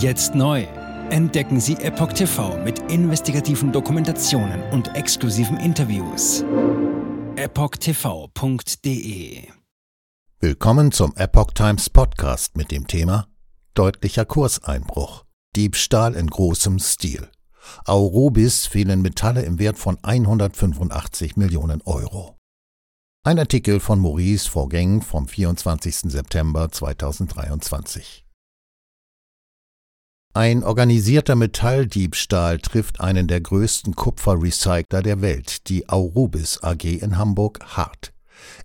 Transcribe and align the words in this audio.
Jetzt 0.00 0.34
neu. 0.34 0.66
Entdecken 1.10 1.60
Sie 1.60 1.74
Epoch 1.74 2.14
TV 2.14 2.56
mit 2.64 2.78
investigativen 2.90 3.70
Dokumentationen 3.70 4.62
und 4.70 4.96
exklusiven 4.96 5.58
Interviews. 5.58 6.42
EpochTV.de 7.36 8.62
Willkommen 10.38 10.90
zum 10.90 11.14
Epoch 11.16 11.50
Times 11.52 11.90
Podcast 11.90 12.56
mit 12.56 12.70
dem 12.70 12.86
Thema 12.86 13.26
Deutlicher 13.74 14.24
Kurseinbruch. 14.24 15.26
Diebstahl 15.54 16.14
in 16.14 16.28
großem 16.28 16.78
Stil. 16.78 17.28
Aurobis 17.84 18.66
fehlen 18.66 19.02
Metalle 19.02 19.42
im 19.42 19.58
Wert 19.58 19.76
von 19.76 19.98
185 20.00 21.36
Millionen 21.36 21.82
Euro. 21.82 22.38
Ein 23.22 23.38
Artikel 23.38 23.80
von 23.80 23.98
Maurice 23.98 24.48
Vorgäng 24.48 25.02
vom 25.02 25.28
24. 25.28 26.10
September 26.10 26.72
2023. 26.72 28.24
Ein 30.32 30.62
organisierter 30.62 31.34
Metalldiebstahl 31.34 32.60
trifft 32.60 33.00
einen 33.00 33.26
der 33.26 33.40
größten 33.40 33.96
Kupferrecycler 33.96 35.02
der 35.02 35.22
Welt, 35.22 35.68
die 35.68 35.88
Aurubis 35.88 36.62
AG 36.62 36.84
in 36.84 37.18
Hamburg, 37.18 37.58
hart. 37.76 38.12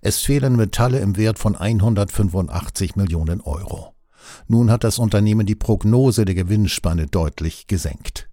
Es 0.00 0.20
fehlen 0.20 0.54
Metalle 0.54 1.00
im 1.00 1.16
Wert 1.16 1.40
von 1.40 1.56
185 1.56 2.94
Millionen 2.94 3.40
Euro. 3.40 3.94
Nun 4.46 4.70
hat 4.70 4.84
das 4.84 5.00
Unternehmen 5.00 5.44
die 5.44 5.56
Prognose 5.56 6.24
der 6.24 6.36
Gewinnspanne 6.36 7.08
deutlich 7.08 7.66
gesenkt. 7.66 8.28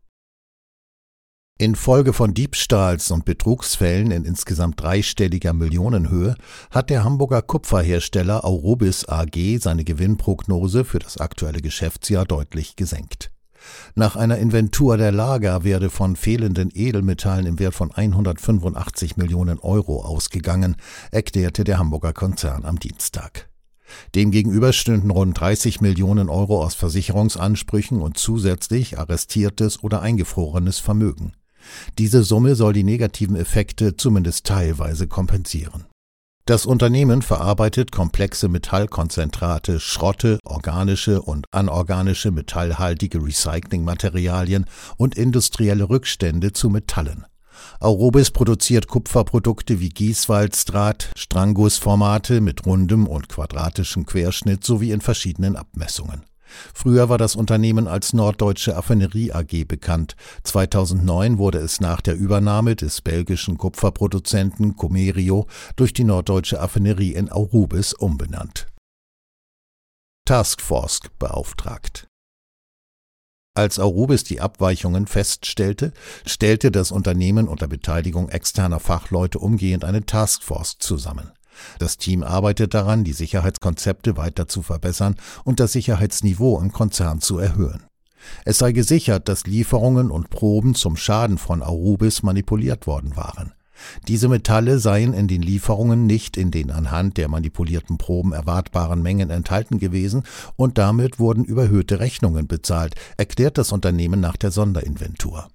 Infolge 1.59 2.13
von 2.13 2.33
Diebstahls- 2.33 3.11
und 3.11 3.25
Betrugsfällen 3.25 4.11
in 4.11 4.25
insgesamt 4.25 4.81
dreistelliger 4.81 5.53
Millionenhöhe 5.53 6.35
hat 6.71 6.89
der 6.89 7.03
Hamburger 7.03 7.41
Kupferhersteller 7.41 8.43
Aurobis 8.43 9.07
AG 9.07 9.59
seine 9.59 9.83
Gewinnprognose 9.83 10.83
für 10.83 10.99
das 10.99 11.17
aktuelle 11.17 11.61
Geschäftsjahr 11.61 12.25
deutlich 12.25 12.75
gesenkt. 12.75 13.32
Nach 13.95 14.15
einer 14.15 14.37
Inventur 14.37 14.97
der 14.97 15.11
Lager 15.11 15.63
werde 15.63 15.89
von 15.89 16.15
fehlenden 16.15 16.69
Edelmetallen 16.73 17.45
im 17.45 17.59
Wert 17.59 17.75
von 17.75 17.91
185 17.91 19.17
Millionen 19.17 19.59
Euro 19.59 20.03
ausgegangen, 20.03 20.75
erklärte 21.11 21.63
der 21.63 21.77
Hamburger 21.77 22.13
Konzern 22.13 22.65
am 22.65 22.79
Dienstag. 22.79 23.49
Demgegenüber 24.15 24.73
stünden 24.73 25.11
rund 25.11 25.39
30 25.39 25.81
Millionen 25.81 26.29
Euro 26.29 26.63
aus 26.63 26.75
Versicherungsansprüchen 26.75 28.01
und 28.01 28.17
zusätzlich 28.17 28.97
arrestiertes 28.97 29.83
oder 29.83 30.01
eingefrorenes 30.01 30.79
Vermögen. 30.79 31.33
Diese 31.97 32.23
Summe 32.23 32.55
soll 32.55 32.73
die 32.73 32.83
negativen 32.83 33.35
Effekte 33.35 33.95
zumindest 33.95 34.45
teilweise 34.45 35.07
kompensieren. 35.07 35.85
Das 36.45 36.65
Unternehmen 36.65 37.21
verarbeitet 37.21 37.93
komplexe 37.93 38.49
Metallkonzentrate, 38.49 39.79
Schrotte, 39.79 40.39
organische 40.43 41.21
und 41.21 41.45
anorganische 41.51 42.31
metallhaltige 42.31 43.23
Recyclingmaterialien 43.23 44.65
und 44.97 45.15
industrielle 45.15 45.89
Rückstände 45.89 46.51
zu 46.51 46.69
Metallen. 46.69 47.25
Aurobis 47.79 48.31
produziert 48.31 48.89
Kupferprodukte 48.89 49.79
wie 49.79 49.87
Gießwalddraht, 49.87 51.11
Stranggussformate 51.15 52.41
mit 52.41 52.65
rundem 52.65 53.07
und 53.07 53.29
quadratischem 53.29 54.05
Querschnitt 54.05 54.65
sowie 54.65 54.91
in 54.91 54.99
verschiedenen 54.99 55.55
Abmessungen. 55.55 56.23
Früher 56.73 57.09
war 57.09 57.17
das 57.17 57.35
Unternehmen 57.35 57.87
als 57.87 58.13
Norddeutsche 58.13 58.75
Affinerie 58.75 59.31
AG 59.31 59.65
bekannt. 59.67 60.15
2009 60.43 61.37
wurde 61.37 61.59
es 61.59 61.79
nach 61.79 62.01
der 62.01 62.15
Übernahme 62.15 62.75
des 62.75 63.01
belgischen 63.01 63.57
Kupferproduzenten 63.57 64.75
Comerio 64.75 65.47
durch 65.75 65.93
die 65.93 66.03
Norddeutsche 66.03 66.61
Affinerie 66.61 67.13
in 67.13 67.31
Aurubis 67.31 67.93
umbenannt. 67.93 68.67
Taskforce 70.25 71.01
beauftragt. 71.19 72.07
Als 73.55 73.77
Aurubis 73.77 74.23
die 74.23 74.41
Abweichungen 74.41 75.05
feststellte, 75.05 75.93
stellte 76.25 76.71
das 76.71 76.91
Unternehmen 76.91 77.47
unter 77.47 77.67
Beteiligung 77.67 78.29
externer 78.29 78.79
Fachleute 78.79 79.37
umgehend 79.37 79.85
eine 79.85 80.05
Taskforce 80.05 80.77
zusammen. 80.79 81.31
Das 81.79 81.97
Team 81.97 82.23
arbeitet 82.23 82.73
daran, 82.73 83.03
die 83.03 83.13
Sicherheitskonzepte 83.13 84.17
weiter 84.17 84.47
zu 84.47 84.61
verbessern 84.61 85.15
und 85.43 85.59
das 85.59 85.73
Sicherheitsniveau 85.73 86.59
im 86.59 86.71
Konzern 86.71 87.21
zu 87.21 87.39
erhöhen. 87.39 87.83
Es 88.45 88.57
sei 88.57 88.71
gesichert, 88.71 89.27
dass 89.27 89.45
Lieferungen 89.45 90.09
und 90.11 90.29
Proben 90.29 90.75
zum 90.75 90.95
Schaden 90.95 91.37
von 91.37 91.61
Arubis 91.61 92.23
manipuliert 92.23 92.87
worden 92.87 93.15
waren. 93.15 93.53
Diese 94.07 94.29
Metalle 94.29 94.79
seien 94.79 95.13
in 95.13 95.27
den 95.27 95.41
Lieferungen 95.41 96.05
nicht 96.05 96.37
in 96.37 96.51
den 96.51 96.71
anhand 96.71 97.17
der 97.17 97.27
manipulierten 97.27 97.97
Proben 97.97 98.31
erwartbaren 98.31 99.01
Mengen 99.01 99.29
enthalten 99.29 99.79
gewesen 99.79 100.23
und 100.55 100.77
damit 100.77 101.19
wurden 101.19 101.43
überhöhte 101.43 101.99
Rechnungen 101.99 102.47
bezahlt, 102.47 102.95
erklärt 103.17 103.57
das 103.57 103.71
Unternehmen 103.71 104.19
nach 104.19 104.37
der 104.37 104.51
Sonderinventur. 104.51 105.49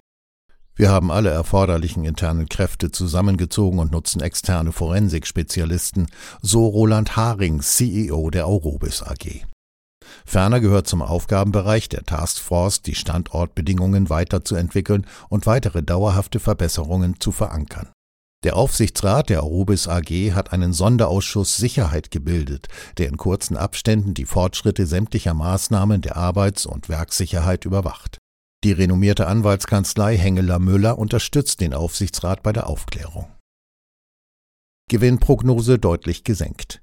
Wir 0.79 0.91
haben 0.91 1.11
alle 1.11 1.29
erforderlichen 1.29 2.05
internen 2.05 2.47
Kräfte 2.47 2.89
zusammengezogen 2.89 3.79
und 3.79 3.91
nutzen 3.91 4.21
externe 4.21 4.71
Forensik-Spezialisten, 4.71 6.07
so 6.41 6.67
Roland 6.67 7.17
Haring, 7.17 7.59
CEO 7.59 8.29
der 8.29 8.47
Aurobis 8.47 9.03
AG. 9.03 9.43
Ferner 10.25 10.61
gehört 10.61 10.87
zum 10.87 11.01
Aufgabenbereich 11.01 11.89
der 11.89 12.03
Taskforce, 12.03 12.81
die 12.81 12.95
Standortbedingungen 12.95 14.09
weiterzuentwickeln 14.09 15.05
und 15.27 15.45
weitere 15.45 15.83
dauerhafte 15.83 16.39
Verbesserungen 16.39 17.19
zu 17.19 17.33
verankern. 17.33 17.89
Der 18.45 18.55
Aufsichtsrat 18.55 19.27
der 19.27 19.43
Aurobis 19.43 19.89
AG 19.89 20.31
hat 20.33 20.53
einen 20.53 20.71
Sonderausschuss 20.71 21.57
Sicherheit 21.57 22.09
gebildet, 22.09 22.69
der 22.97 23.09
in 23.09 23.17
kurzen 23.17 23.57
Abständen 23.57 24.13
die 24.13 24.23
Fortschritte 24.23 24.85
sämtlicher 24.85 25.33
Maßnahmen 25.33 25.99
der 25.99 26.15
Arbeits- 26.15 26.65
und 26.65 26.87
Werkssicherheit 26.87 27.65
überwacht. 27.65 28.18
Die 28.65 28.73
renommierte 28.73 29.27
Anwaltskanzlei 29.27 30.17
Hengeler 30.17 30.59
Müller 30.59 30.97
unterstützt 30.97 31.61
den 31.61 31.73
Aufsichtsrat 31.73 32.43
bei 32.43 32.51
der 32.51 32.67
Aufklärung. 32.67 33.27
Gewinnprognose 34.89 35.79
deutlich 35.79 36.25
gesenkt. 36.25 36.81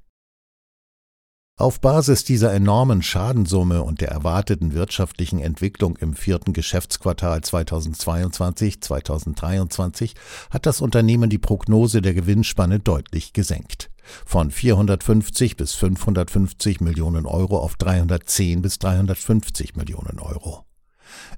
Auf 1.59 1.83
Basis 1.83 2.25
dieser 2.25 2.55
enormen 2.55 3.03
Schadensumme 3.03 3.83
und 3.83 4.01
der 4.01 4.11
erwarteten 4.11 4.73
wirtschaftlichen 4.73 5.39
Entwicklung 5.39 5.97
im 5.97 6.15
vierten 6.15 6.55
Geschäftsquartal 6.55 7.41
2022-2023 7.41 10.15
hat 10.51 10.65
das 10.65 10.81
Unternehmen 10.81 11.29
die 11.29 11.39
Prognose 11.39 12.01
der 12.01 12.15
Gewinnspanne 12.15 12.79
deutlich 12.79 13.35
gesenkt. 13.35 13.91
Von 14.25 14.51
450 14.51 15.57
bis 15.57 15.75
550 15.75 16.81
Millionen 16.81 17.27
Euro 17.27 17.59
auf 17.59 17.77
310 17.77 18.63
bis 18.63 18.79
350 18.79 19.77
Millionen 19.77 20.21
Euro. 20.21 20.65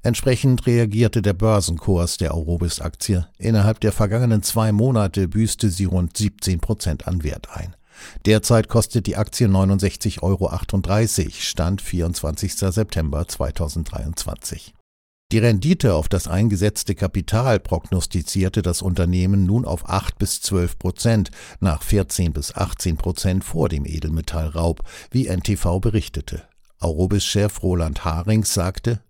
Entsprechend 0.02 0.66
reagierte 0.66 1.22
der 1.22 1.34
Börsenkurs 1.34 2.16
der 2.16 2.34
Aurobis-Aktie. 2.34 3.26
Innerhalb 3.38 3.80
der 3.80 3.92
vergangenen 3.92 4.42
zwei 4.42 4.72
Monate 4.72 5.28
büßte 5.28 5.70
sie 5.70 5.84
rund 5.84 6.16
17 6.16 6.60
Prozent 6.60 7.06
an 7.06 7.22
Wert 7.22 7.48
ein. 7.52 7.74
Derzeit 8.24 8.68
kostet 8.68 9.06
die 9.06 9.16
Aktie 9.16 9.48
69,38 9.48 10.22
Euro, 10.22 11.30
Stand 11.32 11.82
24. 11.82 12.54
September 12.54 13.26
2023. 13.26 14.74
Die 15.30 15.38
Rendite 15.38 15.92
auf 15.92 16.08
das 16.08 16.26
eingesetzte 16.26 16.94
Kapital 16.94 17.60
prognostizierte 17.60 18.62
das 18.62 18.80
Unternehmen 18.80 19.44
nun 19.44 19.66
auf 19.66 19.86
8 19.86 20.18
bis 20.18 20.40
12 20.40 20.78
Prozent, 20.78 21.30
nach 21.60 21.82
14 21.82 22.32
bis 22.32 22.54
18 22.54 22.96
Prozent 22.96 23.44
vor 23.44 23.68
dem 23.68 23.84
Edelmetallraub, 23.84 24.82
wie 25.10 25.26
NTV 25.26 25.80
berichtete. 25.80 26.44
Aurobis-Chef 26.78 27.62
Roland 27.62 28.06
Harings 28.06 28.54
sagte, 28.54 29.02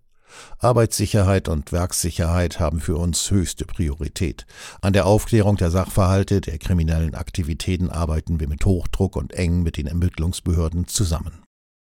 Arbeitssicherheit 0.59 1.47
und 1.47 1.71
Werkssicherheit 1.71 2.59
haben 2.59 2.79
für 2.79 2.97
uns 2.97 3.31
höchste 3.31 3.65
Priorität. 3.65 4.45
An 4.81 4.93
der 4.93 5.05
Aufklärung 5.05 5.57
der 5.57 5.71
Sachverhalte 5.71 6.41
der 6.41 6.57
kriminellen 6.57 7.15
Aktivitäten 7.15 7.89
arbeiten 7.89 8.39
wir 8.39 8.47
mit 8.47 8.65
Hochdruck 8.65 9.15
und 9.15 9.33
eng 9.33 9.63
mit 9.63 9.77
den 9.77 9.87
Ermittlungsbehörden 9.87 10.87
zusammen. 10.87 11.43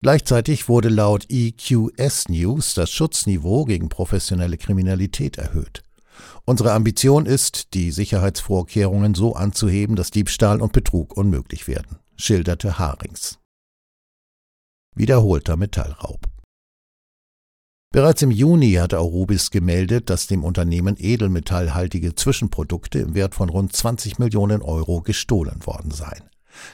Gleichzeitig 0.01 0.69
wurde 0.69 0.89
laut 0.89 1.25
EQS 1.29 2.29
News 2.29 2.73
das 2.75 2.91
Schutzniveau 2.91 3.65
gegen 3.65 3.89
professionelle 3.89 4.57
Kriminalität 4.57 5.37
erhöht. 5.37 5.83
Unsere 6.45 6.73
Ambition 6.73 7.25
ist, 7.25 7.73
die 7.73 7.91
Sicherheitsvorkehrungen 7.91 9.15
so 9.15 9.35
anzuheben, 9.35 9.95
dass 9.95 10.11
Diebstahl 10.11 10.61
und 10.61 10.73
Betrug 10.73 11.17
unmöglich 11.17 11.67
werden, 11.67 11.97
schilderte 12.15 12.77
Harings. 12.77 13.39
Wiederholter 14.95 15.57
Metallraub. 15.57 16.34
Bereits 17.95 18.21
im 18.23 18.31
Juni 18.31 18.73
hatte 18.73 18.99
Aurubis 18.99 19.51
gemeldet, 19.51 20.09
dass 20.09 20.27
dem 20.27 20.43
Unternehmen 20.43 20.97
edelmetallhaltige 20.99 22.13
Zwischenprodukte 22.13 22.99
im 22.99 23.15
Wert 23.15 23.35
von 23.35 23.47
rund 23.47 23.71
20 23.71 24.19
Millionen 24.19 24.61
Euro 24.61 24.99
gestohlen 24.99 25.65
worden 25.65 25.91
seien. 25.91 26.23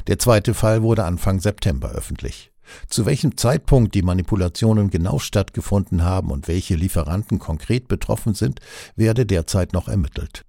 Der 0.07 0.17
zweite 0.17 0.55
Fall 0.55 0.81
wurde 0.81 1.03
Anfang 1.03 1.39
September 1.39 1.91
öffentlich. 1.91 2.51
Zu 2.87 3.05
welchem 3.05 3.37
Zeitpunkt 3.37 3.93
die 3.93 4.01
Manipulationen 4.01 4.89
genau 4.89 5.19
stattgefunden 5.19 6.01
haben 6.01 6.31
und 6.31 6.47
welche 6.47 6.73
Lieferanten 6.73 7.37
konkret 7.37 7.87
betroffen 7.87 8.33
sind, 8.33 8.59
werde 8.95 9.27
derzeit 9.27 9.73
noch 9.73 9.87
ermittelt. 9.89 10.43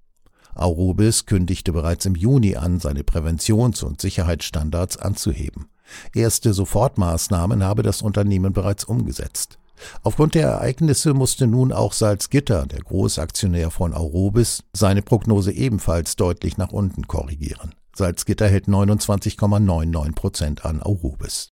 Aurubis 0.54 1.26
kündigte 1.26 1.74
bereits 1.74 2.06
im 2.06 2.14
Juni 2.14 2.56
an, 2.56 2.80
seine 2.80 3.02
Präventions- 3.02 3.84
und 3.84 4.00
Sicherheitsstandards 4.00 4.96
anzuheben. 4.96 5.66
Erste 6.14 6.54
Sofortmaßnahmen 6.54 7.62
habe 7.62 7.82
das 7.82 8.00
Unternehmen 8.00 8.54
bereits 8.54 8.84
umgesetzt. 8.84 9.58
Aufgrund 10.02 10.34
der 10.34 10.48
Ereignisse 10.48 11.14
musste 11.14 11.46
nun 11.46 11.72
auch 11.72 11.92
Salzgitter, 11.92 12.66
der 12.66 12.80
Großaktionär 12.80 13.70
von 13.70 13.94
Aurobis, 13.94 14.64
seine 14.72 15.02
Prognose 15.02 15.52
ebenfalls 15.52 16.16
deutlich 16.16 16.56
nach 16.58 16.72
unten 16.72 17.06
korrigieren. 17.06 17.74
Salzgitter 17.94 18.48
hält 18.48 18.66
29,99 18.66 20.14
Prozent 20.14 20.64
an 20.64 20.82
Aurobis. 20.82 21.52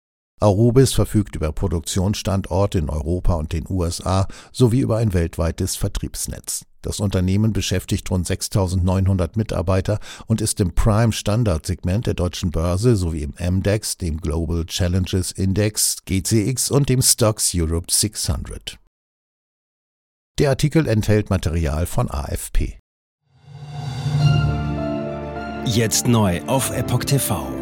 Aurobis 0.42 0.92
verfügt 0.92 1.36
über 1.36 1.52
Produktionsstandorte 1.52 2.78
in 2.78 2.90
Europa 2.90 3.34
und 3.34 3.52
den 3.52 3.64
USA 3.68 4.26
sowie 4.52 4.80
über 4.80 4.98
ein 4.98 5.14
weltweites 5.14 5.76
Vertriebsnetz. 5.76 6.64
Das 6.82 6.98
Unternehmen 6.98 7.52
beschäftigt 7.52 8.10
rund 8.10 8.26
6.900 8.26 9.30
Mitarbeiter 9.36 10.00
und 10.26 10.40
ist 10.40 10.58
im 10.60 10.74
Prime-Standardsegment 10.74 12.06
der 12.06 12.14
deutschen 12.14 12.50
Börse 12.50 12.96
sowie 12.96 13.22
im 13.22 13.34
MDAX, 13.38 13.98
dem 13.98 14.20
Global 14.20 14.66
Challenges 14.66 15.30
Index, 15.30 15.98
GCX 16.06 16.72
und 16.72 16.88
dem 16.88 17.02
Stocks 17.02 17.52
Europe 17.54 17.86
600. 17.88 18.78
Der 20.40 20.50
Artikel 20.50 20.88
enthält 20.88 21.30
Material 21.30 21.86
von 21.86 22.10
AFP. 22.10 22.78
Jetzt 25.64 26.08
neu 26.08 26.42
auf 26.46 26.76
Epoch 26.76 27.04
TV. 27.04 27.61